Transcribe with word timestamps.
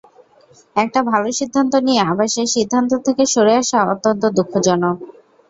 একটা 0.75 0.99
ভালো 1.11 1.27
সিদ্ধান্ত 1.39 1.73
নিয়ে 1.87 2.01
আবার 2.05 2.27
সেই 2.35 2.49
সিদ্ধান্ত 2.55 2.91
থেকে 3.05 3.23
সরে 3.33 3.53
আসা 3.61 3.79
অত্যন্ত 3.93 4.23
দুঃখজনক। 4.37 4.97